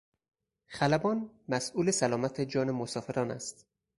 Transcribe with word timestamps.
خلبان 0.67 1.29
مسئول 1.47 1.91
سلامت 1.93 2.41
جان 2.41 2.71
مسافران 2.71 3.31
است. 3.31 3.65